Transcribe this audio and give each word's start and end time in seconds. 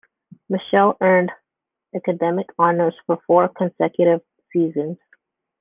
Mitchell 0.49 0.97
earned 0.99 1.31
academic 1.95 2.47
honors 2.57 2.95
for 3.05 3.19
four 3.27 3.47
consecutive 3.49 4.21
seasons. 4.51 4.97